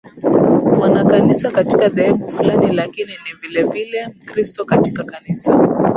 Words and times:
mwanakanisa 0.77 1.51
katika 1.51 1.89
dhehebu 1.89 2.29
fulani 2.31 2.71
lakini 2.71 3.11
ni 3.11 3.35
vilevile 3.47 4.07
Mkristo 4.07 4.65
katika 4.65 5.03
Kanisa 5.03 5.69